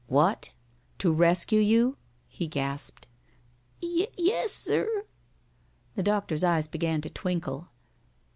[0.07, 0.49] "What?
[0.97, 1.95] To rescue you?"
[2.27, 3.05] he gasped.
[3.83, 5.05] "Y yes, sir."
[5.93, 7.69] The doctor's eyes began to twinkle.